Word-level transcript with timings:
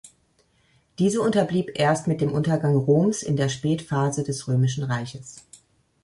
Diese 0.97 1.21
unterblieb 1.21 1.69
erst 1.75 2.07
mit 2.07 2.21
dem 2.21 2.31
Untergang 2.31 2.75
Roms 2.75 3.21
in 3.21 3.35
der 3.37 3.49
Spätphase 3.49 4.23
des 4.23 4.47
römischen 4.47 4.83
Reiches. 4.83 5.45